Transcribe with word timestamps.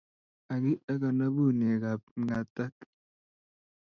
Agi 0.53 0.73
akanabunekab 0.93 2.01
mg’atak 2.19 2.75